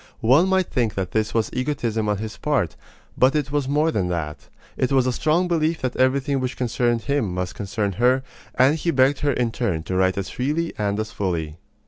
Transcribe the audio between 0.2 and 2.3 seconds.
One might think that this was egotism on